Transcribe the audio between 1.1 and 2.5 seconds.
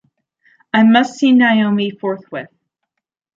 see Naomi forthwith.